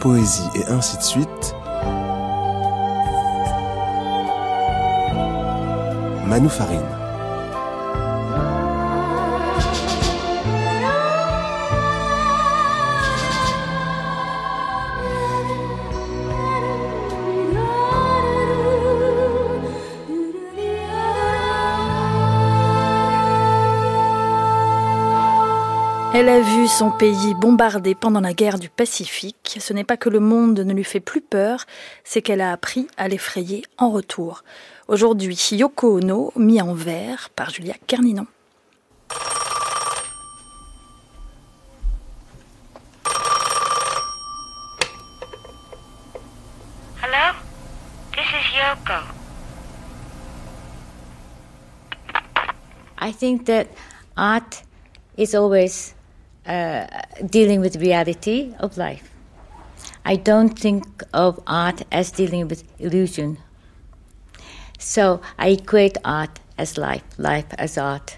[0.00, 1.54] poésie et ainsi de suite,
[6.26, 6.99] Manu Farine.
[26.20, 29.56] Elle a vu son pays bombardé pendant la guerre du Pacifique.
[29.58, 31.64] Ce n'est pas que le monde ne lui fait plus peur,
[32.04, 34.44] c'est qu'elle a appris à l'effrayer en retour.
[34.86, 38.26] Aujourd'hui, Yoko Ono, mis en vers par Julia Carninon.
[47.02, 47.34] Hello?
[48.12, 49.00] This is Yoko.
[53.00, 53.68] I think that
[54.18, 54.64] art
[55.16, 55.94] is always
[56.46, 56.86] uh,
[57.26, 59.10] dealing with reality of life.
[60.04, 63.38] I don't think of art as dealing with illusion.
[64.78, 68.16] So I equate art as life, life as art,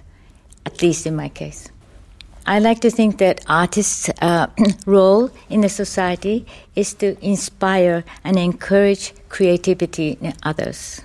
[0.65, 1.69] at least in my case.
[2.47, 4.49] I like to think that artists' uh,
[4.87, 11.03] role in a society is to inspire and encourage creativity in others.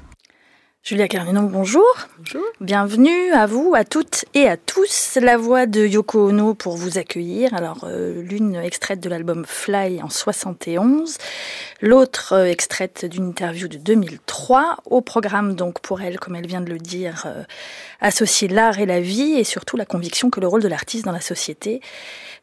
[0.87, 1.83] Julia Carninon, bonjour.
[2.17, 2.45] Bonjour.
[2.61, 5.17] Bienvenue à vous, à toutes et à tous.
[5.21, 7.53] La voix de Yoko Ono pour vous accueillir.
[7.53, 11.17] Alors, euh, l'une extraite de l'album Fly en 71,
[11.81, 14.77] l'autre euh, extraite d'une interview de 2003.
[14.85, 17.43] Au programme, donc, pour elle, comme elle vient de le dire, euh,
[17.99, 21.11] associer l'art et la vie et surtout la conviction que le rôle de l'artiste dans
[21.11, 21.81] la société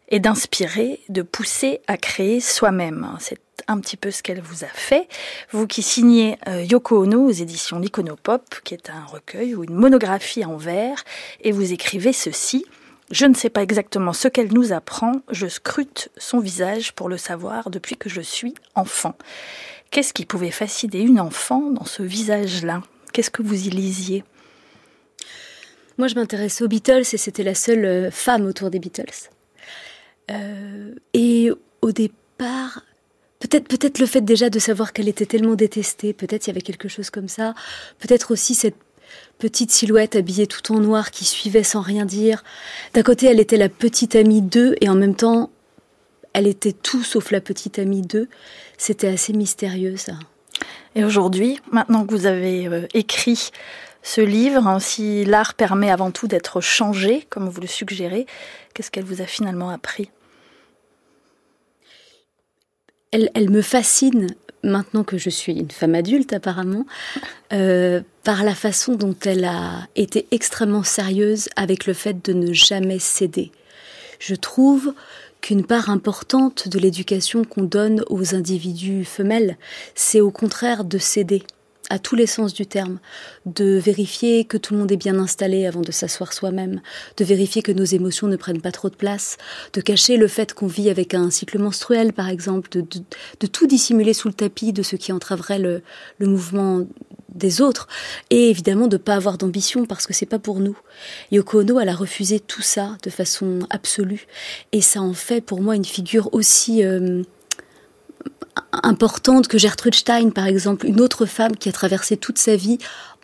[0.08, 3.08] est d'inspirer, de pousser à créer soi-même.
[3.20, 5.08] C'est un petit peu ce qu'elle vous a fait.
[5.50, 9.75] Vous qui signez euh, Yoko Ono aux éditions L'Iconopop, qui est un recueil ou une
[9.75, 11.05] monographie en vers,
[11.41, 12.66] et vous écrivez ceci.
[13.10, 17.19] Je ne sais pas exactement ce qu'elle nous apprend, je scrute son visage pour le
[17.19, 19.14] savoir depuis que je suis enfant.
[19.91, 22.82] Qu'est-ce qui pouvait fasciner une enfant dans ce visage-là?
[23.12, 24.25] Qu'est-ce que vous y lisiez?
[25.98, 29.31] Moi, je m'intéressais aux Beatles et c'était la seule euh, femme autour des Beatles.
[30.31, 31.51] Euh, et
[31.83, 32.83] au départ,
[33.41, 36.62] peut-être peut-être le fait déjà de savoir qu'elle était tellement détestée, peut-être il y avait
[36.62, 37.55] quelque chose comme ça,
[37.99, 38.77] peut-être aussi cette
[39.39, 42.43] petite silhouette habillée tout en noir qui suivait sans rien dire.
[42.95, 45.51] D'un côté, elle était la petite amie d'eux et en même temps,
[46.33, 48.29] elle était tout sauf la petite amie d'eux.
[48.79, 50.15] C'était assez mystérieux ça.
[50.95, 53.51] Et aujourd'hui, maintenant que vous avez euh, écrit
[54.04, 58.26] ce livre, hein, si l'art permet avant tout d'être changé, comme vous le suggérez,
[58.75, 60.10] qu'est-ce qu'elle vous a finalement appris?
[63.12, 64.26] Elle, me fascine
[64.62, 66.84] maintenant que je suis une femme adulte apparemment,
[67.53, 72.53] euh, par la façon dont elle a été extrêmement sérieuse avec le fait de ne
[72.53, 73.53] jamais céder.
[74.19, 74.93] Je trouve
[75.41, 79.56] qu'une part importante de l'éducation qu'on donne aux individus femelles,
[79.94, 81.44] c'est au contraire de céder
[81.94, 82.99] à tous les sens du terme,
[83.47, 86.81] de vérifier que tout le monde est bien installé avant de s'asseoir soi-même,
[87.16, 89.37] de vérifier que nos émotions ne prennent pas trop de place,
[89.75, 94.12] de cacher le fait qu'on vit avec un cycle menstruel, par exemple, de, tout dissimuler
[94.12, 95.82] sous le tapis de ce qui entraverait le,
[96.19, 96.84] mouvement
[97.32, 97.87] des autres,
[98.31, 100.76] et évidemment de pas avoir d'ambition parce que c'est pas pour nous.
[101.31, 104.26] Yoko Ono, elle a refusé tout ça de façon absolue,
[104.72, 107.22] et ça en fait pour moi une figure aussi euh,
[108.82, 112.78] importante que Gertrude Stein, par exemple, une autre femme qui a traversé toute sa vie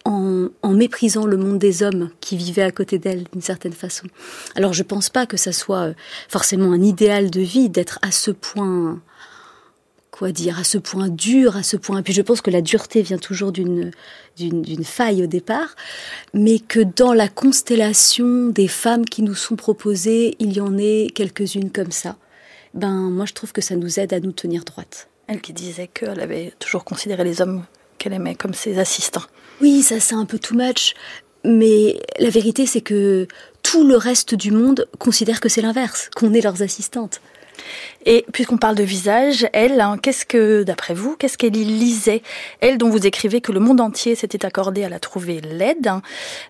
[0.04, 4.06] en, en méprisant le monde des hommes qui vivaient à côté d'elle d'une certaine façon.
[4.54, 5.92] Alors je pense pas que ça soit
[6.28, 9.00] forcément un idéal de vie d'être à ce point
[10.10, 13.00] quoi dire à ce point dur à ce point puis je pense que la dureté
[13.00, 13.92] vient toujours d'une
[14.36, 15.76] d'une faille au départ
[16.34, 21.08] mais que dans la constellation des femmes qui nous sont proposées il y en ait
[21.14, 22.16] quelques-unes comme ça
[22.74, 25.86] ben moi je trouve que ça nous aide à nous tenir droite elle qui disait
[25.86, 27.64] qu'elle avait toujours considéré les hommes
[27.98, 29.22] qu'elle aimait comme ses assistants.
[29.60, 30.94] Oui, ça c'est un peu too much.
[31.44, 33.28] Mais la vérité, c'est que
[33.62, 37.20] tout le reste du monde considère que c'est l'inverse, qu'on est leurs assistantes.
[38.06, 42.22] Et puisqu'on parle de visage, elle, hein, qu'est-ce que, d'après vous, qu'est-ce qu'elle y lisait?
[42.60, 46.00] Elle, dont vous écrivez que le monde entier s'était accordé à la trouver laide, hein,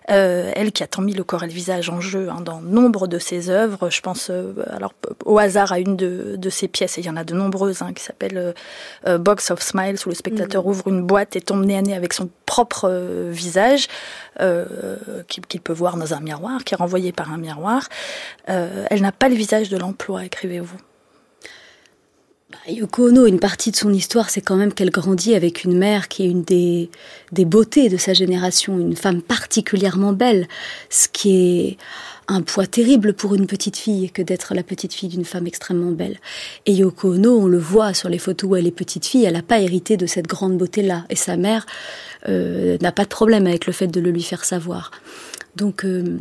[0.09, 2.61] euh, elle qui a tant mis le corps et le visage en jeu hein, dans
[2.61, 4.93] nombre de ses œuvres, je pense euh, alors
[5.25, 7.83] au hasard à une de, de ses pièces, et il y en a de nombreuses,
[7.95, 8.53] qui s'appelle
[9.07, 10.69] euh, Box of Smiles, où le spectateur mmh.
[10.69, 12.89] ouvre une boîte et tombe nez à nez avec son propre
[13.29, 13.87] visage,
[14.37, 17.87] qu'il qu peut voir dans un miroir, qui est renvoyé par un miroir.
[18.45, 20.77] elle n'a pas le visage de l'emploi, écrivez-vous?
[22.67, 26.07] Yoko Ono, une partie de son histoire, c'est quand même qu'elle grandit avec une mère
[26.07, 26.89] qui est une des,
[27.31, 30.47] des beautés de sa génération, une femme particulièrement belle,
[30.89, 31.77] ce qui est
[32.27, 35.91] un poids terrible pour une petite fille que d'être la petite fille d'une femme extrêmement
[35.91, 36.17] belle.
[36.65, 39.33] Et Yoko Ono, on le voit sur les photos où elle est petite fille, elle
[39.33, 41.05] n'a pas hérité de cette grande beauté-là.
[41.09, 41.65] Et sa mère
[42.29, 44.91] euh, n'a pas de problème avec le fait de le lui faire savoir.
[45.55, 46.19] Donc, euh,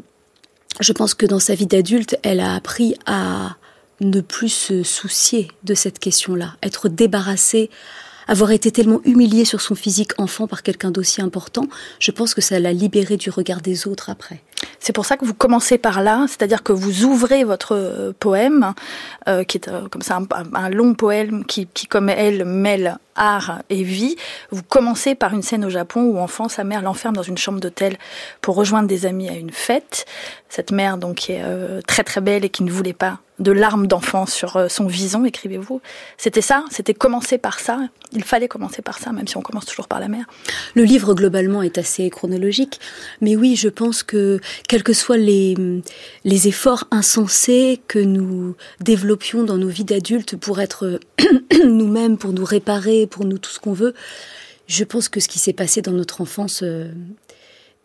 [0.81, 3.57] je pense que dans sa vie d'adulte, elle a appris à
[4.01, 7.71] ne plus se soucier de cette question-là, être débarrassée,
[8.29, 11.67] avoir été tellement humiliée sur son physique enfant par quelqu'un d'aussi important,
[11.99, 14.43] je pense que ça l'a libérée du regard des autres après.
[14.79, 18.73] C'est pour ça que vous commencez par là, c'est-à-dire que vous ouvrez votre euh, poème,
[19.29, 20.21] euh, qui est euh, comme ça
[20.55, 24.17] un, long poème qui, qui, comme elle, mêle art et vie.
[24.51, 27.61] Vous commencez par une scène au Japon où enfant, sa mère l'enferme dans une chambre
[27.61, 27.97] d'hôtel
[28.41, 30.07] pour rejoindre des amis à une fête.
[30.49, 31.43] Cette mère donc qui est
[31.87, 35.25] très très belle et qui ne voulait pas de larmes d'enfant sur euh, son vison,
[35.25, 35.81] écrivez-vous.
[36.19, 37.81] C'était ça, c'était commencer par ça.
[38.13, 40.27] Il fallait commencer par ça, même si on commence toujours par la mer.
[40.75, 42.81] Le livre globalement est assez chronologique,
[43.21, 45.57] mais oui, je pense que quels que soient les,
[46.25, 51.01] les efforts insensés que nous développions dans nos vies d'adultes pour être
[51.65, 53.95] nous-mêmes, pour nous réparer, pour nous tout ce qu'on veut,
[54.67, 56.91] je pense que ce qui s'est passé dans notre enfance euh,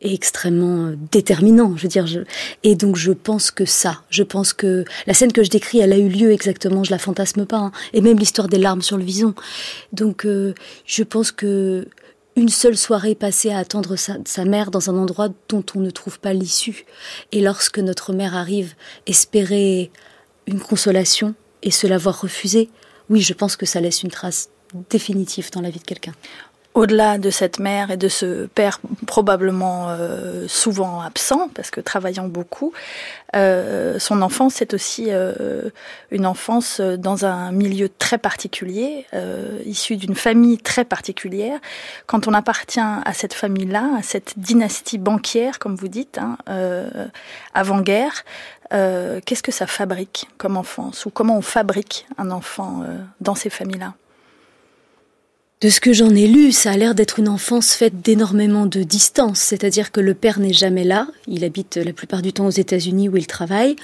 [0.02, 1.76] est extrêmement euh, déterminant.
[1.76, 2.20] Je veux dire, je...
[2.64, 5.94] et donc je pense que ça, je pense que la scène que je décris, elle
[5.94, 6.84] a eu lieu exactement.
[6.84, 7.72] Je la fantasme pas, hein.
[7.94, 9.34] et même l'histoire des larmes sur le vison.
[9.94, 10.54] Donc, euh,
[10.86, 11.88] je pense que
[12.36, 15.90] une seule soirée passée à attendre sa, sa, mère dans un endroit dont on ne
[15.90, 16.86] trouve pas l'issue,
[17.32, 18.76] et lorsque notre mère arrive,
[19.08, 19.90] espérer
[20.46, 21.34] une consolation
[21.64, 22.70] et se la voir refuser,
[23.10, 24.50] oui, je pense que ça laisse une trace
[24.90, 26.14] définitive dans la vie de quelqu'un
[26.76, 32.28] au-delà de cette mère et de ce père probablement euh, souvent absent, parce que travaillant
[32.28, 32.74] beaucoup,
[33.36, 35.70] euh, son enfance est aussi euh,
[36.12, 39.06] une enfance dans un milieu très particulier,
[39.66, 41.60] issu d'une famille très particulière.
[42.08, 46.38] Quand on appartient à cette famille-là, à cette dynastie banquière, comme vous dites, hein,
[47.54, 48.26] avant-guerre,
[48.70, 52.84] qu'est-ce que ça fabrique comme enfance ou comment on fabrique un enfant
[53.22, 53.94] dans ces familles-là?
[55.62, 58.84] De ce que j'en ai lu, ça a l'air d'être une enfance faite d'énormément de
[58.84, 62.52] distance, c'est-à-dire que le père n'est jamais là, il habite la plupart du temps aux
[62.52, 63.76] États-Unis où il travaille.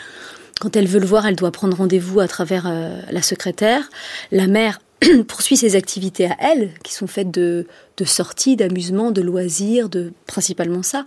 [0.60, 3.90] Quand elle veut le voir, elle doit prendre rendez-vous à travers euh, la secrétaire.
[4.32, 4.80] La mère
[5.28, 7.66] poursuit ses activités à elle, qui sont faites de,
[7.98, 11.06] de sorties, d'amusements, de loisirs, de principalement ça.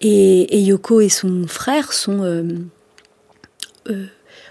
[0.00, 2.42] Et, Yoko et son frère sont euh,
[3.90, 4.06] euh,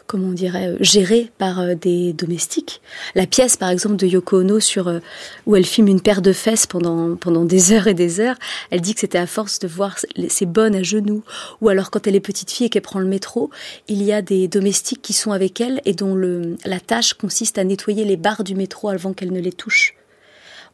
[0.10, 2.82] comment on dirait, euh, gérée par euh, des domestiques.
[3.14, 5.00] La pièce, par exemple, de Yoko Ono sur, euh,
[5.46, 8.36] où elle filme une paire de fesses pendant, pendant des heures et des heures,
[8.72, 9.98] elle dit que c'était à force de voir
[10.28, 11.24] ses bonnes à genoux.
[11.62, 13.52] Ou alors, quand elle est petite fille et qu'elle prend le métro,
[13.88, 17.60] il y a des domestiques qui sont avec elle et dont le, la tâche consiste
[17.60, 19.94] à nettoyer les barres du métro avant qu'elle ne les touche.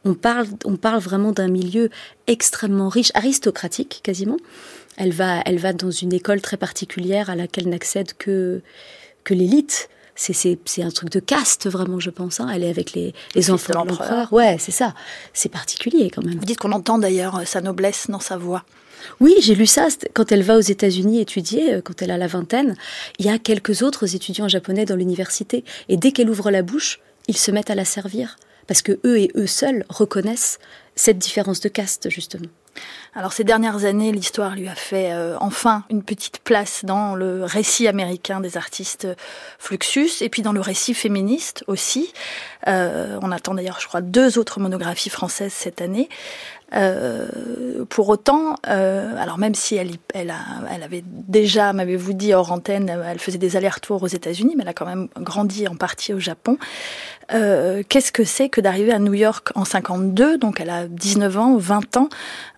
[0.06, 1.90] On parle, on parle vraiment d'un milieu
[2.26, 4.38] extrêmement riche, aristocratique quasiment.
[4.96, 8.62] Elle va, elle va dans une école très particulière à laquelle n'accède que
[9.26, 9.90] que l'élite.
[10.14, 12.40] C'est un truc de caste, vraiment, je pense.
[12.40, 12.48] Hein.
[12.50, 14.32] Elle est avec les, les enfants de l'empereur.
[14.32, 14.94] Ouais, c'est ça.
[15.34, 16.38] C'est particulier, quand même.
[16.38, 18.64] Vous dites qu'on entend d'ailleurs sa noblesse dans sa voix.
[19.20, 22.28] Oui, j'ai lu ça quand elle va aux États-Unis étudier, euh, quand elle a la
[22.28, 22.76] vingtaine.
[23.18, 25.64] Il y a quelques autres étudiants japonais dans l'université.
[25.90, 28.36] Et dès qu'elle ouvre la bouche, ils se mettent à la servir.
[28.66, 30.58] Parce que eux et eux seuls reconnaissent
[30.94, 32.48] cette différence de caste, justement.
[33.14, 37.44] Alors ces dernières années, l'histoire lui a fait euh, enfin une petite place dans le
[37.44, 39.08] récit américain des artistes
[39.58, 42.12] Fluxus et puis dans le récit féministe aussi.
[42.68, 46.08] Euh, on attend d'ailleurs, je crois, deux autres monographies françaises cette année.
[46.74, 49.90] Euh, pour autant, euh, alors même si elle,
[50.82, 54.74] avait déjà, m'avez-vous dit hors antenne, elle faisait des allers-retours aux États-Unis, mais elle a
[54.74, 56.58] quand même grandi en partie au Japon.
[57.32, 61.38] Euh, Qu'est-ce que c'est que d'arriver à New York en 52, donc elle a 19
[61.38, 62.08] ans, 20 ans,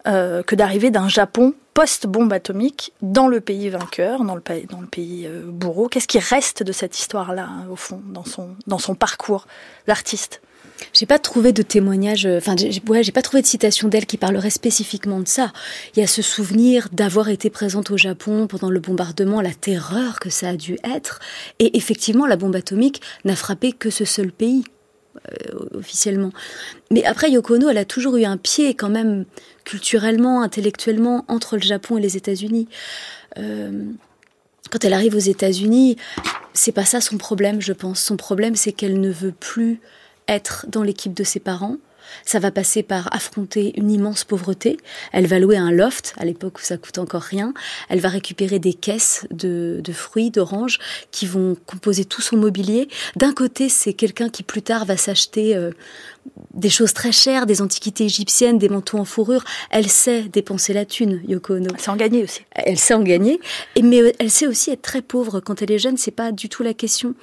[0.06, 5.88] que d'arriver d'un Japon post-bombe atomique dans le pays vainqueur, dans le, pays, bourreau.
[5.88, 9.46] Qu'est-ce qui reste de cette histoire-là, au fond, dans son, dans son parcours
[9.86, 10.40] d'artiste
[10.92, 14.50] j'ai pas trouvé de témoignage, euh, enfin, j'ai pas trouvé de citation d'elle qui parlerait
[14.50, 15.52] spécifiquement de ça.
[15.94, 20.20] Il y a ce souvenir d'avoir été présente au Japon pendant le bombardement, la terreur
[20.20, 21.20] que ça a dû être.
[21.58, 24.64] Et effectivement, la bombe atomique n'a frappé que ce seul pays,
[25.16, 26.30] euh, officiellement.
[26.90, 29.25] Mais après, Yoko Ono, elle a toujours eu un pied quand même,
[29.64, 32.68] culturellement, intellectuellement, entre le Japon et les États-Unis.
[33.37, 33.85] Euh,
[34.70, 35.97] quand elle arrive aux États-Unis,
[36.52, 38.00] c'est pas ça son problème, je pense.
[38.00, 39.80] Son problème, c'est qu'elle ne veut plus
[40.28, 41.76] être dans l'équipe de ses parents.
[42.25, 44.78] Ça va passer par affronter une immense pauvreté.
[45.12, 47.52] Elle va louer un loft, à l'époque où ça coûte encore rien.
[47.88, 50.78] Elle va récupérer des caisses de, fruits, d'oranges,
[51.11, 52.88] qui vont composer tout son mobilier.
[53.16, 55.70] D'un côté, c'est quelqu'un qui plus tard va s'acheter euh,
[56.54, 59.44] des choses très chères, des antiquités égyptiennes, des manteaux en fourrure.
[59.70, 61.68] Elle sait dépenser la thune, Yoko Ono.
[61.75, 62.40] Elle sait en gagner aussi.
[62.52, 63.40] Elle sait en gagner,
[63.82, 65.40] mais elle sait aussi être très pauvre.
[65.40, 67.14] Quand elle est jeune, c'est pas du tout la question.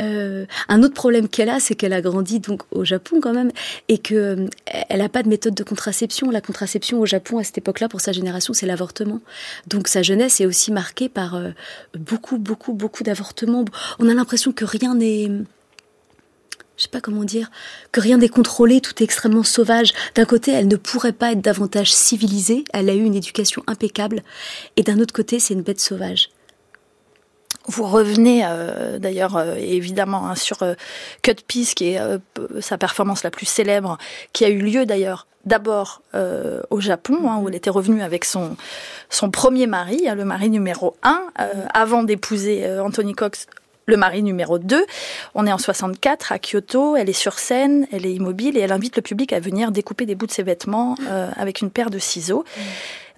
[0.00, 3.50] Euh, un autre problème qu'elle a, c'est qu'elle a grandi donc au Japon quand même
[3.88, 6.30] et que euh, elle n'a pas de méthode de contraception.
[6.30, 9.20] La contraception au Japon à cette époque-là, pour sa génération, c'est l'avortement.
[9.66, 11.50] Donc sa jeunesse est aussi marquée par euh,
[11.98, 13.64] beaucoup, beaucoup, beaucoup d'avortements.
[13.98, 15.30] On a l'impression que rien n'est
[16.76, 17.50] je sais pas comment dire,
[17.92, 19.92] que rien n'est contrôlé, tout est extrêmement sauvage.
[20.14, 24.22] D'un côté, elle ne pourrait pas être davantage civilisée, elle a eu une éducation impeccable,
[24.76, 26.30] et d'un autre côté, c'est une bête sauvage.
[27.70, 30.74] Vous revenez euh, d'ailleurs euh, évidemment hein, sur euh,
[31.22, 32.00] Cut Piece, qui est
[32.58, 33.96] sa performance la plus célèbre,
[34.32, 36.02] qui a eu lieu d'ailleurs d'abord
[36.70, 38.56] au Japon, hein, où elle était revenue avec son,
[39.08, 41.22] son premier mari, hein, le mari numéro 1,
[41.72, 43.46] avant d'épouser Anthony Cox
[43.86, 44.84] le mari numéro 2.
[45.34, 48.72] On est en 64 à Kyoto, elle est sur scène, elle est immobile et elle
[48.72, 50.94] invite le public à venir découper des bouts de ses vêtements
[51.36, 52.44] avec une paire de ciseaux.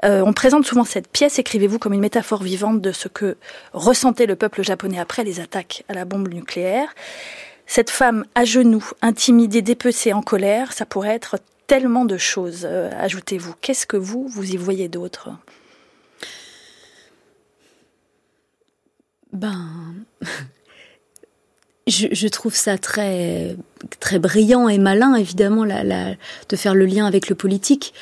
[0.04, 3.36] Euh, on présente souvent cette pièce, écrivez-vous, comme une métaphore vivante de ce que
[3.72, 6.88] ressentait le peuple japonais après les attaques à la bombe nucléaire.
[7.66, 11.38] Cette femme à genoux, intimidée, dépecée, en colère, ça pourrait être
[11.68, 13.54] tellement de choses, euh, ajoutez-vous.
[13.60, 15.30] Qu'est-ce que vous, vous y voyez d'autre?
[19.32, 19.94] Ben,
[21.86, 23.56] je, trouve ça très,
[24.00, 27.94] très brillant et malin, évidemment, de faire le lien avec le politique.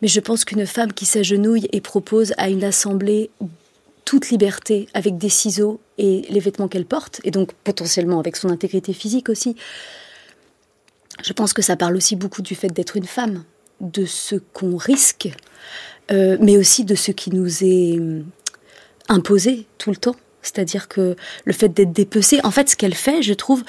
[0.00, 3.30] Mais je pense qu'une femme qui s'agenouille et propose à une assemblée
[4.04, 8.48] toute liberté avec des ciseaux et les vêtements qu'elle porte, et donc potentiellement avec son
[8.48, 9.56] intégrité physique aussi,
[11.22, 13.44] je pense que ça parle aussi beaucoup du fait d'être une femme,
[13.80, 15.28] de ce qu'on risque,
[16.10, 18.22] euh, mais aussi de ce qui nous est euh,
[19.08, 20.16] imposé tout le temps.
[20.42, 23.64] C'est-à-dire que le fait d'être dépecée, en fait, ce qu'elle fait, je trouve,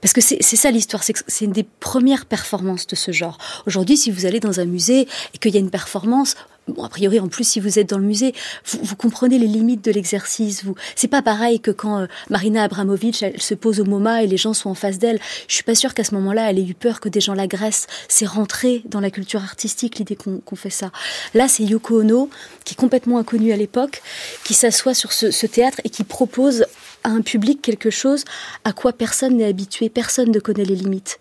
[0.00, 3.38] parce que c'est ça l'histoire, c'est une des premières performances de ce genre.
[3.66, 6.88] Aujourd'hui, si vous allez dans un musée et qu'il y a une performance, Bon, a
[6.88, 10.64] priori, en plus, si vous êtes dans le musée, vous, comprenez les limites de l'exercice.
[10.64, 14.26] Vous, c'est pas pareil que quand euh, Marina Abramovic elle, se pose au MoMA et
[14.26, 15.20] les gens sont en face d'elle.
[15.46, 17.86] Je suis pas sûre qu'à ce moment-là, elle ait eu peur que des gens l'agressent.
[18.08, 20.90] C'est rentré dans la culture artistique l'idée qu'on, fait ça.
[21.34, 22.30] Là, c'est Yoko Ono,
[22.64, 24.02] qui est complètement inconnue à l'époque,
[24.44, 26.64] qui s'assoit sur ce, ce théâtre et qui propose
[27.04, 28.24] à un public quelque chose
[28.64, 31.20] à quoi personne n'est habitué, personne ne connaît les limites.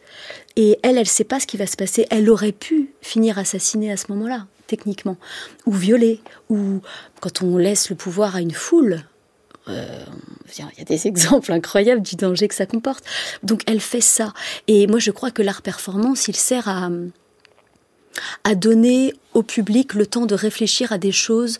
[0.55, 2.07] Et elle, elle ne sait pas ce qui va se passer.
[2.09, 5.17] Elle aurait pu finir assassinée à ce moment-là techniquement,
[5.65, 6.81] ou violer, ou
[7.19, 9.03] quand on laisse le pouvoir à une foule.
[9.67, 10.03] Euh,
[10.57, 13.03] il y a des exemples incroyables du danger que ça comporte.
[13.43, 14.33] Donc elle fait ça.
[14.67, 16.89] Et moi je crois que l'art performance, il sert à,
[18.43, 21.59] à donner au public le temps de réfléchir à des choses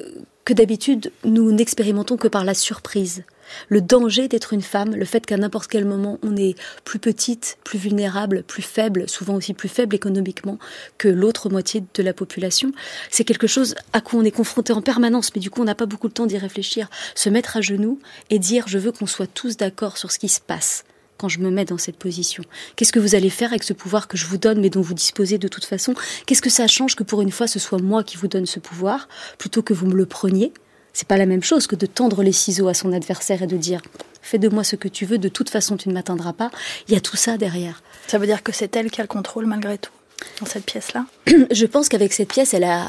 [0.00, 0.10] euh,
[0.44, 3.24] que d'habitude nous n'expérimentons que par la surprise
[3.68, 7.58] le danger d'être une femme, le fait qu'à n'importe quel moment on est plus petite,
[7.64, 10.58] plus vulnérable, plus faible, souvent aussi plus faible économiquement
[10.98, 12.72] que l'autre moitié de la population,
[13.10, 15.74] c'est quelque chose à quoi on est confronté en permanence, mais du coup on n'a
[15.74, 16.88] pas beaucoup de temps d'y réfléchir.
[17.14, 17.98] Se mettre à genoux
[18.30, 20.84] et dire je veux qu'on soit tous d'accord sur ce qui se passe
[21.18, 22.44] quand je me mets dans cette position.
[22.76, 24.94] Qu'est-ce que vous allez faire avec ce pouvoir que je vous donne mais dont vous
[24.94, 25.94] disposez de toute façon?
[26.26, 28.60] Qu'est-ce que ça change que pour une fois ce soit moi qui vous donne ce
[28.60, 30.52] pouvoir plutôt que vous me le preniez?
[30.92, 33.56] C'est pas la même chose que de tendre les ciseaux à son adversaire et de
[33.56, 33.82] dire
[34.22, 36.50] fais de moi ce que tu veux, de toute façon tu ne m'atteindras pas.
[36.88, 37.82] Il y a tout ça derrière.
[38.06, 39.92] Ça veut dire que c'est elle qui a le contrôle malgré tout
[40.40, 41.06] dans cette pièce-là?
[41.50, 42.86] Je pense qu'avec cette pièce, elle a,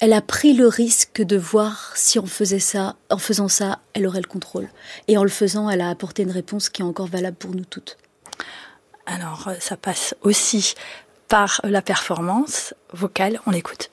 [0.00, 4.06] elle a pris le risque de voir si on faisait ça, en faisant ça, elle
[4.06, 4.68] aurait le contrôle.
[5.06, 7.64] Et en le faisant, elle a apporté une réponse qui est encore valable pour nous
[7.64, 7.96] toutes.
[9.06, 10.74] Alors, euh, ça passe aussi
[11.28, 13.40] par la performance vocale.
[13.46, 13.90] On l'écoute.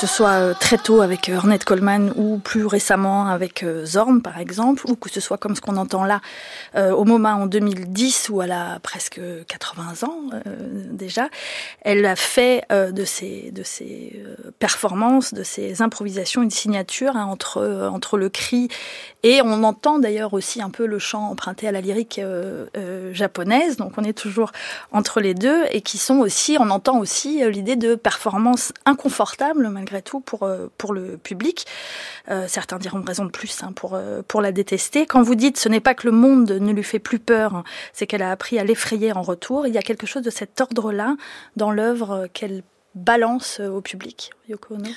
[0.00, 4.22] Ce soit euh, très tôt avec euh, Ornette Coleman ou plus récemment avec euh, Zorn
[4.22, 6.22] par exemple, ou que ce soit comme ce qu'on entend là
[6.76, 10.20] au moment en 2010 où elle a presque 80 ans
[10.90, 11.28] déjà,
[11.82, 13.64] elle a fait de ses de
[14.58, 18.68] performances, de ses improvisations une signature hein, entre entre le cri
[19.22, 22.20] et on entend d'ailleurs aussi un peu le chant emprunté à la lyrique
[23.12, 24.52] japonaise, donc on est toujours
[24.92, 29.89] entre les deux et qui sont aussi, on entend aussi l'idée de performance inconfortable malgré
[30.00, 31.66] tout pour, euh, pour le public.
[32.30, 35.06] Euh, certains diront raison de plus hein, pour, euh, pour la détester.
[35.06, 37.64] Quand vous dites ce n'est pas que le monde ne lui fait plus peur, hein,
[37.92, 40.60] c'est qu'elle a appris à l'effrayer en retour, il y a quelque chose de cet
[40.60, 41.16] ordre-là
[41.56, 42.62] dans l'œuvre qu'elle
[42.94, 44.90] balance au public, Yoko Ono?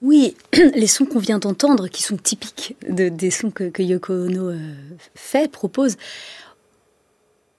[0.00, 4.12] Oui, les sons qu'on vient d'entendre, qui sont typiques de, des sons que, que Yoko
[4.12, 4.52] Ono
[5.14, 5.96] fait, propose,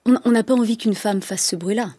[0.06, 1.90] on n'a pas envie qu'une femme fasse ce bruit-là.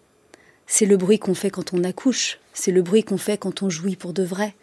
[0.73, 2.39] C'est le bruit qu'on fait quand on accouche.
[2.53, 4.55] C'est le bruit qu'on fait quand on jouit pour de vrai.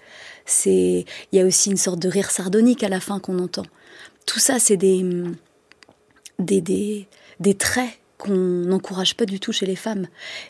[0.47, 3.67] C'est, il y a aussi une sorte de rire sardonique à la fin qu'on entend.
[4.25, 5.05] Tout ça, c'est des,
[6.39, 7.07] des, des,
[7.41, 10.07] des traits qu'on n'encourage pas du tout chez les femmes.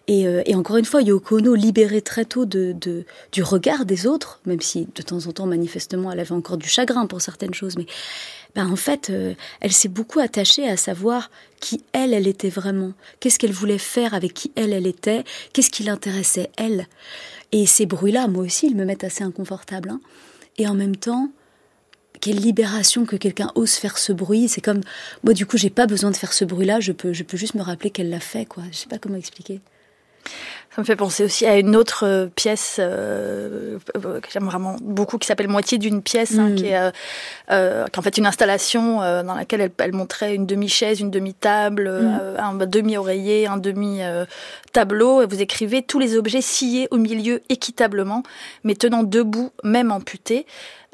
[0.07, 4.61] Et, euh, encore une fois, Yoko Ono, libérée très tôt du regard des autres, même
[4.61, 7.87] si de temps en temps, manifestement, elle avait encore du chagrin pour certaines choses, mais
[8.55, 12.93] ben, en fait, euh, elle s'est beaucoup attachée à savoir qui elle, elle était vraiment,
[13.21, 16.87] qu'est-ce qu'elle voulait faire avec qui elle, elle était, qu'est-ce qui l'intéressait, elle.
[17.53, 19.91] Et ces bruits-là, moi aussi, ils me mettent assez inconfortable.
[19.91, 20.01] Hein.
[20.57, 21.31] Et en même temps,
[22.21, 24.49] quelle libération que quelqu'un ose faire ce bruit.
[24.49, 24.81] C'est comme,
[25.25, 27.55] moi, du coup, j'ai pas besoin de faire ce bruit-là, je peux, je peux juste
[27.55, 28.65] me rappeler qu'elle l'a fait, quoi.
[28.73, 29.61] Je sais pas comment expliquer.
[30.79, 34.77] Ça me fait penser aussi à une autre euh, pièce euh, euh, que j'aime vraiment
[34.81, 36.55] beaucoup, qui s'appelle Moitié d'une pièce, hein, mm.
[36.55, 36.93] qui, est,
[37.51, 41.91] euh, qui en fait une installation dans laquelle elle, elle, montrait une demi-chaise, une demi-table,
[41.91, 42.37] mm.
[42.39, 45.23] un demi-oreiller, un demi-tableau.
[45.23, 48.23] Et vous écrivez tous les objets sciés au milieu équitablement,
[48.63, 50.47] mais tenant debout, même amputés.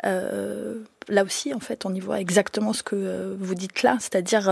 [0.03, 4.51] là aussi, en fait, on y voit exactement ce que vous dites là, c'est-à-dire,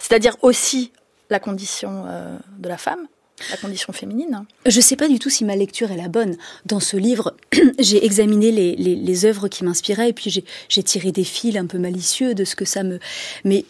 [0.00, 0.90] c'est-à-dire aussi
[1.30, 2.06] la condition
[2.58, 3.06] de la femme,
[3.50, 4.44] la condition féminine.
[4.66, 6.36] Je ne sais pas du tout si ma lecture est la bonne.
[6.66, 7.34] Dans ce livre,
[7.78, 11.78] j'ai examiné les, les, œuvres qui m'inspiraient et puis j'ai tiré des fils un peu
[11.78, 12.98] malicieux de ce que ça me...
[13.44, 13.64] Mais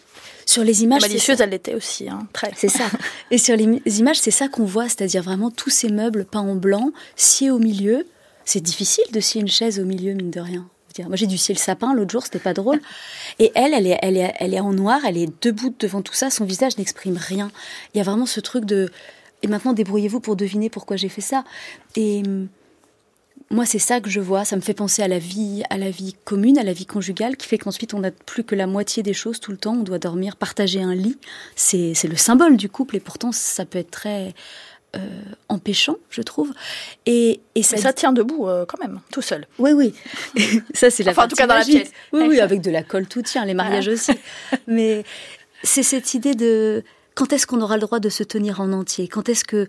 [0.45, 1.01] sur les images...
[1.01, 2.51] Malicieuse, elle l'était aussi, hein, très.
[2.55, 2.85] C'est ça.
[3.31, 6.55] Et sur les images, c'est ça qu'on voit, c'est-à-dire vraiment tous ces meubles peints en
[6.55, 8.05] blanc, sciés au milieu.
[8.45, 10.67] C'est difficile de scier une chaise au milieu, mine de rien.
[10.99, 12.79] Moi, j'ai dû scier le sapin l'autre jour, c'était pas drôle.
[13.39, 16.13] Et elle, elle est, elle, est, elle est en noir, elle est debout devant tout
[16.13, 17.51] ça, son visage n'exprime rien.
[17.93, 18.91] Il y a vraiment ce truc de
[19.43, 21.43] et maintenant, débrouillez-vous pour deviner pourquoi j'ai fait ça.
[21.95, 22.47] Et hum,
[23.49, 24.45] moi, c'est ça que je vois.
[24.45, 27.35] Ça me fait penser à la vie, à la vie commune, à la vie conjugale,
[27.35, 29.73] qui fait qu'ensuite on n'a plus que la moitié des choses tout le temps.
[29.73, 31.17] On doit dormir, partager un lit.
[31.55, 34.33] C'est le symbole du couple, et pourtant ça peut être très
[34.95, 34.99] euh,
[35.49, 36.53] empêchant, je trouve.
[37.05, 39.45] Et, et ça, ça tient debout euh, quand même, tout seul.
[39.59, 39.93] Oui, oui.
[40.73, 41.91] ça, c'est la enfin, en tout cas dans la pièce.
[42.13, 44.13] Oui, oui, avec de la colle tout tient, les mariages aussi.
[44.67, 45.03] Mais
[45.63, 46.83] c'est cette idée de
[47.15, 49.07] quand est-ce qu'on aura le droit de se tenir en entier?
[49.07, 49.67] Quand est-ce que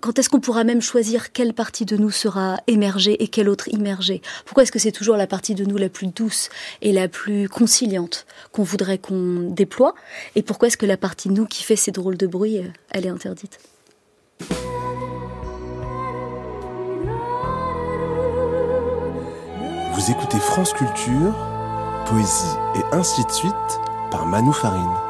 [0.00, 3.68] quand est-ce qu'on pourra même choisir quelle partie de nous sera émergée et quelle autre
[3.68, 4.22] immergée?
[4.44, 6.48] Pourquoi est-ce que c'est toujours la partie de nous la plus douce
[6.80, 9.94] et la plus conciliante qu'on voudrait qu'on déploie?
[10.36, 12.68] Et pourquoi est-ce que la partie de nous qui fait ces drôles de bruit, euh,
[12.90, 13.58] elle est interdite?
[19.92, 21.34] Vous écoutez France Culture,
[22.06, 23.52] Poésie et ainsi de suite
[24.10, 25.03] par Manou Farine.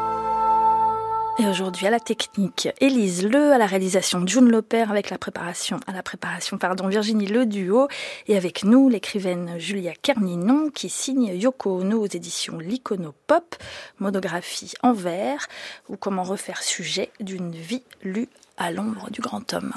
[1.37, 5.81] Et aujourd'hui à la technique, Élise Le, à la réalisation June Loper avec la préparation,
[5.89, 7.89] à la préparation pardon Virginie Le Duo
[8.29, 13.57] et avec nous l'écrivaine Julia Kerninon qui signe Yoko Ono aux éditions L'Iconopop,
[13.99, 15.49] monographie en vers
[15.89, 19.73] ou comment refaire sujet d'une vie lue à l'ombre du grand homme.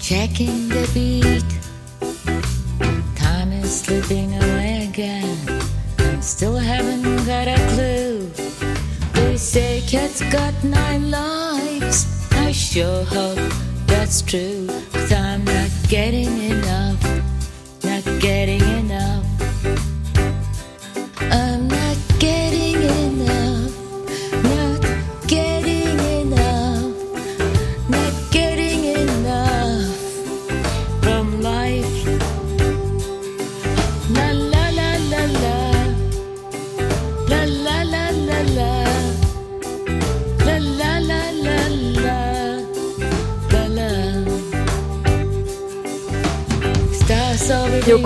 [0.00, 1.50] Checking the beat.
[3.14, 5.36] Time is slipping away again.
[6.20, 8.28] Still haven't got a clue.
[9.14, 12.28] They say cats got nine lives.
[12.32, 13.38] I sure hope
[13.86, 14.66] that's true.
[14.92, 17.02] Cause I'm not getting enough.
[17.84, 19.05] Not getting enough.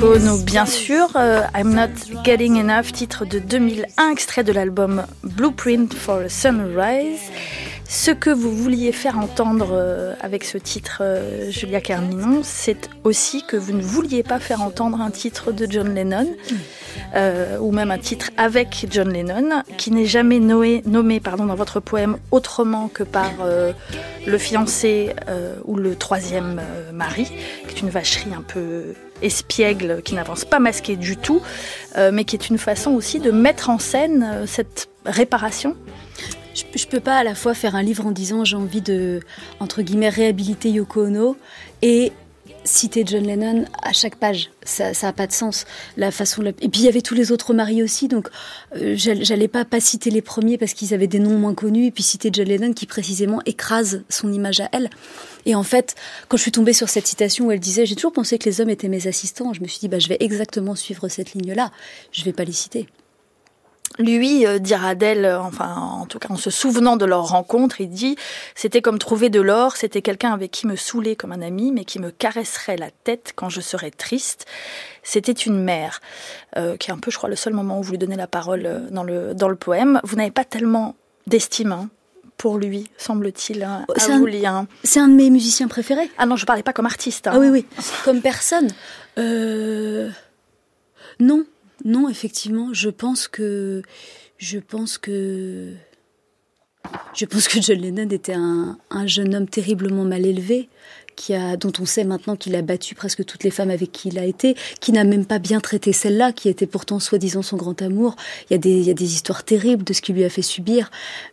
[0.00, 1.08] Yoko Ono, bien sûr.
[1.16, 7.29] euh, I'm Not Getting Enough, titre de 2001, extrait de l'album Blueprint for a Sunrise.
[7.92, 13.42] Ce que vous vouliez faire entendre euh, avec ce titre, euh, Julia Carminon, c'est aussi
[13.44, 16.28] que vous ne vouliez pas faire entendre un titre de John Lennon,
[17.16, 21.56] euh, ou même un titre avec John Lennon, qui n'est jamais noé- nommé pardon, dans
[21.56, 23.72] votre poème autrement que par euh,
[24.24, 26.60] le fiancé euh, ou le troisième
[26.92, 27.24] mari,
[27.66, 31.42] qui est une vacherie un peu espiègle, qui n'avance pas masquée du tout,
[32.12, 35.76] mais qui est une façon aussi de mettre en scène cette réparation.
[36.54, 39.20] Je, je peux pas à la fois faire un livre en disant j'ai envie de,
[39.60, 41.36] entre guillemets, réhabiliter Yoko Ono
[41.82, 42.12] et
[42.64, 44.50] citer John Lennon à chaque page.
[44.64, 45.64] Ça n'a pas de sens.
[45.96, 48.28] La façon Et puis il y avait tous les autres maris aussi, donc
[48.76, 51.86] euh, j'all- j'allais pas pas citer les premiers parce qu'ils avaient des noms moins connus,
[51.86, 54.90] et puis citer John Lennon qui précisément écrase son image à elle.
[55.46, 55.94] Et en fait,
[56.28, 58.60] quand je suis tombée sur cette citation où elle disait j'ai toujours pensé que les
[58.60, 61.70] hommes étaient mes assistants, je me suis dit bah je vais exactement suivre cette ligne-là.
[62.12, 62.88] Je vais pas les citer.
[64.00, 67.80] Lui euh, dira d'elle, euh, enfin en tout cas en se souvenant de leur rencontre,
[67.80, 68.16] il dit
[68.54, 71.84] c'était comme trouver de l'or, c'était quelqu'un avec qui me saoulait comme un ami, mais
[71.84, 74.46] qui me caresserait la tête quand je serais triste.
[75.02, 76.00] C'était une mère,
[76.56, 78.26] euh, qui est un peu, je crois, le seul moment où vous lui donnez la
[78.26, 80.00] parole dans le dans le poème.
[80.02, 81.88] Vous n'avez pas tellement d'estime hein,
[82.38, 84.64] pour lui, semble-t-il, hein, à lire.
[84.82, 86.10] C'est un de mes musiciens préférés.
[86.16, 87.26] Ah non, je parlais pas comme artiste.
[87.26, 87.32] hein.
[87.34, 87.66] Ah oui, oui.
[88.04, 88.68] Comme personne.
[89.18, 90.08] Euh,
[91.18, 91.44] Non,
[91.84, 93.82] non, effectivement, je pense que.
[94.38, 95.74] Je pense que.
[97.14, 100.68] Je pense que John Lennon était un, un jeune homme terriblement mal élevé,
[101.14, 104.08] qui a, dont on sait maintenant qu'il a battu presque toutes les femmes avec qui
[104.08, 107.56] il a été, qui n'a même pas bien traité celle-là, qui était pourtant soi-disant son
[107.56, 108.16] grand amour.
[108.48, 110.30] Il y, a des, il y a des histoires terribles de ce qu'il lui a
[110.30, 110.90] fait subir.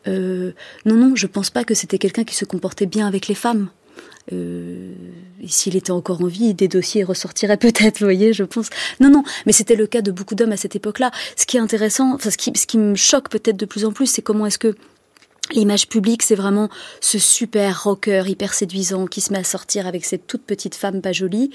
[0.07, 0.51] Euh,
[0.85, 3.69] non, non, je pense pas que c'était quelqu'un qui se comportait bien avec les femmes.
[4.33, 4.91] Euh,
[5.47, 8.69] s'il était encore en vie, des dossiers ressortiraient peut-être, vous voyez, je pense.
[8.99, 11.11] Non, non, mais c'était le cas de beaucoup d'hommes à cette époque-là.
[11.35, 13.91] Ce qui est intéressant, enfin, ce qui, ce qui me choque peut-être de plus en
[13.91, 14.75] plus, c'est comment est-ce que
[15.51, 20.03] l'image publique, c'est vraiment ce super rocker hyper séduisant qui se met à sortir avec
[20.05, 21.51] cette toute petite femme pas jolie,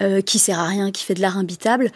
[0.00, 1.92] euh, qui sert à rien, qui fait de l'art imbitable.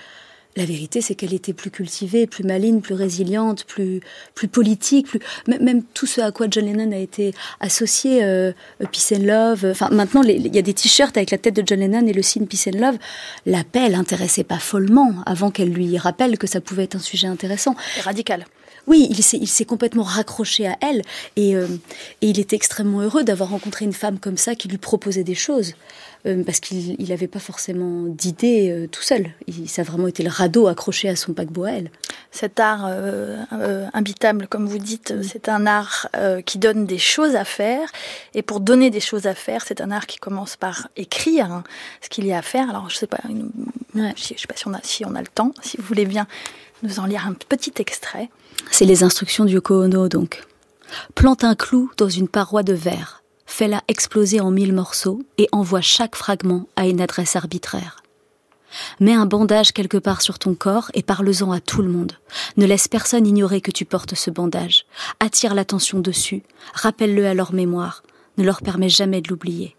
[0.57, 4.01] La vérité, c'est qu'elle était plus cultivée, plus maligne, plus résiliente, plus,
[4.35, 8.53] plus politique, plus même, tout ce à quoi John Lennon a été associé, euh,
[8.91, 9.67] Peace and Love.
[9.71, 12.23] Enfin, maintenant, il y a des t-shirts avec la tête de John Lennon et le
[12.23, 12.99] signe Peace and Love.
[13.47, 17.29] La paix l'intéressait pas follement avant qu'elle lui rappelle que ça pouvait être un sujet
[17.29, 17.75] intéressant.
[17.95, 18.45] C'est radical.
[18.87, 21.03] Oui, il s'est, complètement raccroché à elle
[21.37, 21.66] et, euh,
[22.21, 25.35] et il était extrêmement heureux d'avoir rencontré une femme comme ça qui lui proposait des
[25.37, 25.75] choses.
[26.25, 29.31] Euh, parce qu'il n'avait pas forcément d'idées euh, tout seul.
[29.49, 31.90] Il, ça a vraiment été le radeau accroché à son paquebot à elle.
[32.31, 33.42] Cet art euh,
[33.92, 36.09] imbitable, comme vous dites, c'est un art
[36.47, 37.88] qui donne des choses à faire.
[38.35, 41.64] Et pour donner des choses à faire, c'est un art qui commence par écrire hein,
[42.01, 42.71] ce qu'il y a à faire.
[42.71, 43.51] Alors, je sais pas, une-
[43.95, 44.14] Ouais.
[44.16, 46.27] je sais pas si on a, si on a le temps, si vous voulez bien
[46.83, 48.31] nous en lire un petit extrait.
[48.71, 50.42] C'est les instructions du Ono, donc.
[51.14, 55.81] Plante un clou dans une paroi de verre, fais-la exploser en mille morceaux et envoie
[55.81, 58.03] chaque fragment à une adresse arbitraire.
[59.01, 62.12] Mets un bandage quelque part sur ton corps et parle-en à tout le monde.
[62.57, 64.87] Ne laisse personne ignorer que tu portes ce bandage.
[65.21, 66.42] Attire l'attention dessus,
[66.73, 68.03] rappelle-le à leur mémoire,
[68.38, 69.77] ne leur permets jamais de l'oublier.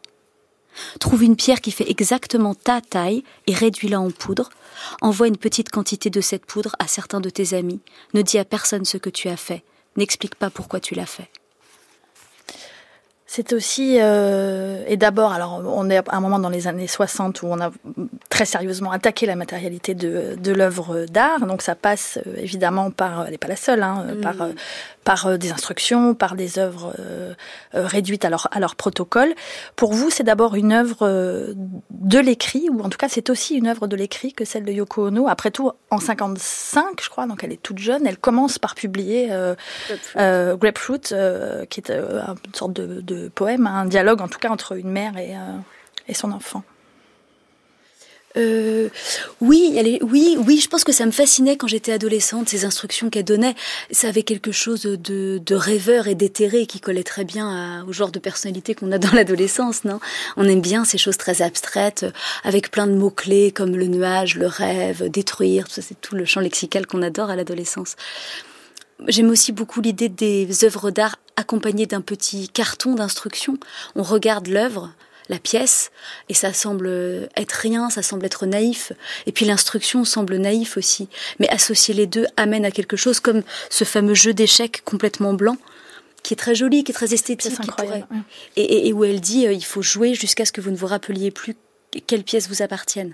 [1.00, 4.50] Trouve une pierre qui fait exactement ta taille et réduis-la en poudre.
[5.02, 7.82] Envoie une petite quantité de cette poudre à certains de tes amis.
[8.14, 9.64] Ne dis à personne ce que tu as fait.
[9.98, 11.30] N'explique pas pourquoi tu l'as fait.
[13.36, 17.42] C'est aussi, euh, et d'abord, alors on est à un moment dans les années 60
[17.42, 17.72] où on a
[18.30, 23.26] très sérieusement attaqué la matérialité de, de l'œuvre d'art, donc ça passe euh, évidemment par,
[23.26, 24.52] elle n'est pas la seule, hein, par, euh,
[25.04, 27.34] par euh, des instructions, par des œuvres euh,
[27.74, 29.34] réduites à leur, à leur protocole.
[29.76, 31.56] Pour vous, c'est d'abord une œuvre
[31.90, 34.72] de l'écrit, ou en tout cas c'est aussi une œuvre de l'écrit que celle de
[34.72, 35.28] Yoko Ono.
[35.28, 39.30] Après tout, en 55, je crois, donc elle est toute jeune, elle commence par publier
[39.32, 39.56] euh,
[40.56, 41.14] Grapefruit,
[41.70, 45.18] qui est une sorte de, de poème, un dialogue en tout cas entre une mère
[45.18, 45.58] et, euh,
[46.08, 46.64] et son enfant.
[48.36, 48.90] Euh,
[49.42, 53.26] oui, oui, oui, je pense que ça me fascinait quand j'étais adolescente, ces instructions qu'elle
[53.26, 53.56] donnait.
[53.92, 58.20] Ça avait quelque chose de, rêveur et d'éthéré qui collait très bien au genre de
[58.20, 60.00] personnalité qu'on a dans l'adolescence, non?
[60.36, 62.06] On aime bien ces choses très abstraites,
[62.44, 66.40] avec plein de mots-clés comme le nuage, le rêve, détruire, ça, c'est tout le champ
[66.40, 67.96] lexical qu'on adore à l'adolescence.
[69.08, 73.58] J'aime aussi beaucoup l'idée des œuvres d'art accompagnées d'un petit carton d'instruction.
[73.96, 74.92] On regarde l'œuvre,
[75.30, 75.92] la pièce,
[76.30, 78.92] et ça semble être rien, ça semble être naïf.
[79.26, 81.08] Et puis l'instruction semble naïf aussi.
[81.40, 85.58] Mais associer les deux amène à quelque chose comme ce fameux jeu d'échecs complètement blanc,
[86.24, 87.54] qui est très joli, qui est très esthétique.
[87.54, 88.06] Qui incroyable.
[88.08, 88.22] pourrait-
[88.58, 90.78] et, et- et où elle dit euh, il faut jouer jusqu'à ce que vous ne
[90.78, 91.56] vous rappeliez plus
[92.08, 93.14] quelle pièce vous appartienne.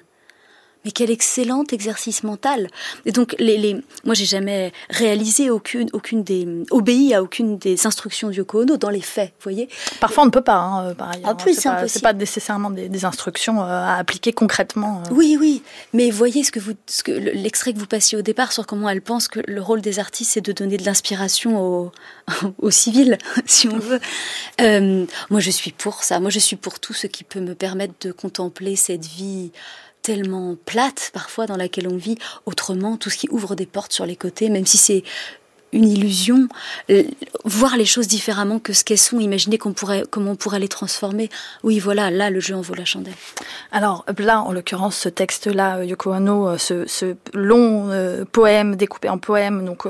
[0.85, 2.67] Mais quel excellent exercice mental.
[3.05, 3.73] Et donc, les, les,
[4.05, 8.89] moi, j'ai jamais réalisé aucune, aucune des, obéi à aucune des instructions Yoko Ono dans
[8.89, 9.67] les faits, vous voyez.
[9.99, 11.29] Parfois, on ne peut pas, hein, par ailleurs.
[11.29, 15.03] Ah, plus, c'est pas, pas nécessairement des, des instructions euh, à appliquer concrètement.
[15.05, 15.13] euh.
[15.13, 15.63] Oui, oui,
[15.93, 18.89] mais voyez ce que vous, ce que l'extrait que vous passiez au départ sur comment
[18.89, 21.91] elle pense que le rôle des artistes, c'est de donner de l'inspiration aux,
[22.59, 23.99] aux civils, si on veut.
[24.61, 26.19] Euh, moi, je suis pour ça.
[26.19, 29.51] Moi, je suis pour tout ce qui peut me permettre de contempler cette vie
[30.01, 34.05] tellement plate parfois dans laquelle on vit autrement, tout ce qui ouvre des portes sur
[34.05, 35.03] les côtés, même si c'est
[35.73, 36.47] une illusion,
[36.89, 37.03] euh,
[37.45, 40.67] voir les choses différemment que ce qu'elles sont, imaginer qu'on pourrait, comment on pourrait les
[40.67, 41.29] transformer.
[41.63, 43.13] Oui, voilà, là, le jeu en vaut la chandelle.
[43.71, 47.89] Alors là, en l'occurrence, ce texte-là, euh, Yoko Ono, euh, ce, long
[48.32, 49.88] poème découpé en poème, donc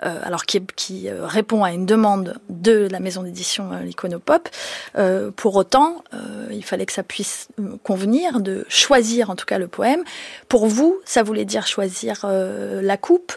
[0.00, 4.48] alors qui, répond à une demande de la maison d'édition euh, l'Iconopop.
[5.36, 6.02] Pour autant,
[6.50, 7.48] il fallait que ça puisse
[7.82, 10.02] convenir de choisir en tout cas le poème.
[10.48, 13.32] Pour vous, ça voulait dire choisir la coupe.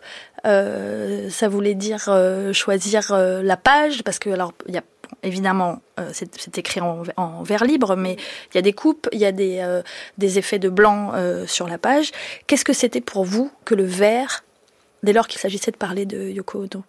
[0.45, 4.83] Euh, ça voulait dire euh, choisir euh, la page parce que alors il y a
[5.23, 5.81] évidemment
[6.13, 8.15] c'est écrit en, vers libre mais
[8.53, 9.81] il y a des coupes il y a des,
[10.19, 11.13] des effets de blanc
[11.47, 12.11] sur la page
[12.45, 14.43] qu'est-ce que c'était pour vous que le vert
[15.01, 16.83] dès lors qu'il s'agissait de parler de Yoko Ono?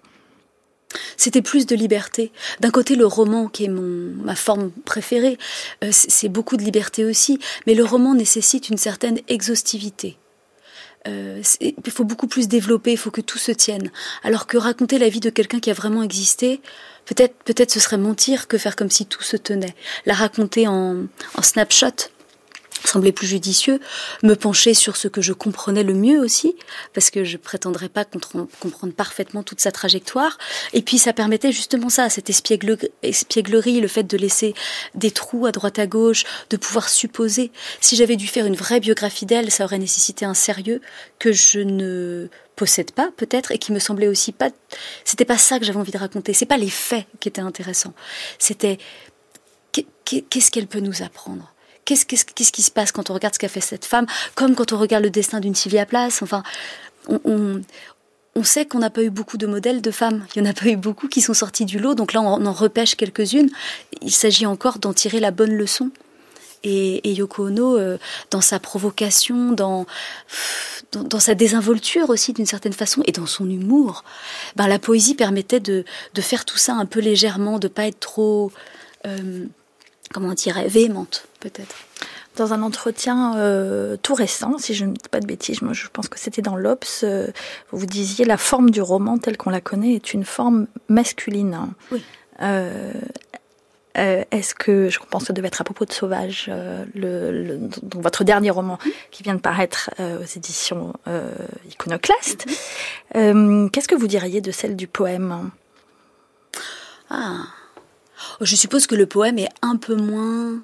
[1.17, 2.33] C'était plus de liberté.
[2.59, 5.39] D'un côté, le roman, qui est mon, ma forme préférée,
[5.91, 10.19] c'est beaucoup de liberté aussi, mais le roman nécessite une certaine exhaustivité.
[11.09, 13.91] Euh, il faut beaucoup plus développer, il faut que tout se tienne.
[14.23, 16.61] Alors que raconter la vie de quelqu'un qui a vraiment existé,
[17.07, 19.75] peut-être peut-être ce serait mentir que faire comme si tout se tenait.
[20.05, 22.11] La raconter en, en snapshot
[22.85, 23.81] semblait plus judicieux,
[24.23, 26.57] me pencher sur ce que je comprenais le mieux aussi,
[26.95, 30.39] parce que je prétendrais pas comprendre parfaitement toute sa trajectoire.
[30.73, 34.55] Et puis ça permettait justement ça, cette espiègle- espièglerie, le fait de laisser
[34.95, 37.53] des trous à droite à gauche, de pouvoir supposer.
[37.81, 40.81] Si j'avais dû faire une vraie biographie d'elle, ça aurait nécessité un sérieux
[41.19, 44.51] que je ne possède pas peut-être et qui me semblait aussi pas
[45.07, 47.95] c'était pas ça que j'avais envie de raconter c'est pas les faits qui étaient intéressants
[48.39, 48.77] c'était
[49.73, 51.55] qu'est- qu'est- qu'est-ce qu'elle peut nous apprendre?
[51.85, 54.79] Qu'est-ce qui se passe quand on regarde ce qu'a fait cette femme Comme quand on
[54.79, 56.21] regarde le destin d'une Sylvia Plath.
[56.23, 56.43] Enfin,
[57.09, 57.63] on,
[58.43, 60.25] sait qu'on n'a pas eu beaucoup de modèles de femmes.
[60.35, 61.95] Il n'y en a pas eu beaucoup qui sont sortis du lot.
[61.95, 63.51] Donc là, on en repêche quelques-unes.
[64.03, 65.91] Il s'agit encore d'en tirer la bonne leçon.
[66.63, 67.99] Et, Yoko Ono, euh,
[68.31, 69.87] dans sa provocation, dans,
[71.19, 74.05] sa désinvolture aussi d'une certaine façon, et dans son humour,
[74.57, 78.01] ben, la poésie permettait de, de faire tout ça un peu légèrement, de pas être
[78.01, 78.53] trop,
[79.07, 79.47] euh,
[80.13, 81.75] comment on dirait, véhémente peut-être.
[82.37, 85.89] Dans un entretien euh, tout récent, si je ne dis pas de bêtises, moi je
[85.93, 87.27] pense que c'était dans l'Obs, euh,
[87.73, 91.59] vous disiez la forme du roman telle qu'on la connaît est une forme masculine.
[91.91, 92.03] Oui.
[92.41, 92.93] Euh,
[93.95, 96.49] Est-ce que, je pense que ça devait être à propos de Sauvage,
[96.95, 98.79] le, le- donc votre dernier roman
[99.11, 100.95] qui vient de paraître aux éditions
[101.69, 102.47] Iconoclaste.
[103.13, 105.51] Qu'est-ce que vous diriez de celle du poème?
[107.11, 107.43] Ah.
[108.41, 110.63] Je suppose que le poème est un peu moins,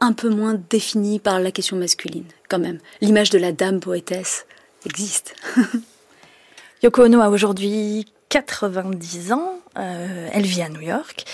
[0.00, 2.78] un peu moins défini par la question masculine, quand même.
[3.00, 4.46] L'image de la dame poétesse
[4.84, 5.34] existe.
[6.82, 11.24] Yoko Ono a aujourd'hui 90 ans, euh, elle vit à New York.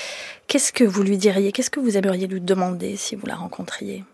[0.47, 1.51] Qu'est-ce que vous lui diriez?
[1.51, 4.05] Qu'est-ce que vous aimeriez lui demander si vous la rencontriez?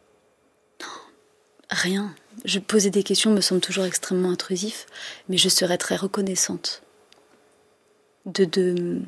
[1.68, 2.14] Rien.
[2.44, 4.86] Je poser des questions me semble toujours extrêmement intrusif,
[5.28, 6.82] mais je serais très reconnaissante
[8.24, 9.02] de de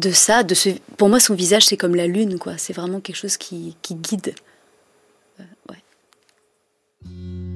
[0.00, 0.42] de ça.
[0.42, 2.58] De ce, pour moi, son visage c'est comme la lune, quoi.
[2.58, 4.34] C'est vraiment quelque chose qui, qui guide.
[5.38, 7.49] Euh, ouais.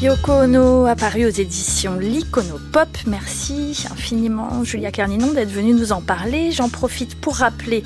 [0.00, 2.88] Yoko Ono apparu aux éditions L'Iconopop.
[3.08, 6.52] Merci infiniment Julia Carninon d'être venue nous en parler.
[6.52, 7.82] J'en profite pour rappeler,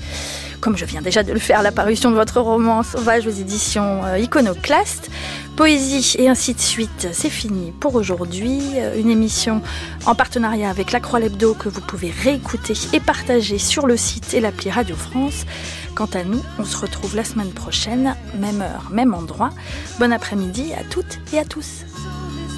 [0.61, 4.19] comme je viens déjà de le faire, l'apparition de votre roman Sauvage aux éditions euh,
[4.19, 5.11] Iconoclaste.
[5.57, 8.61] Poésie et ainsi de suite, c'est fini pour aujourd'hui.
[8.77, 9.63] Euh, Une émission
[10.05, 14.35] en partenariat avec La Croix Lebdo que vous pouvez réécouter et partager sur le site
[14.35, 15.47] et l'appli Radio France.
[15.95, 19.51] Quant à nous, on se retrouve la semaine prochaine, même heure, même endroit.
[19.99, 21.85] Bon après-midi à toutes et à tous.